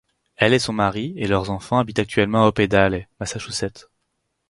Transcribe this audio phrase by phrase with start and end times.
[0.35, 3.87] Elle et son mari et leurs enfants habitent actuellement à Hopedale, Massachusetts.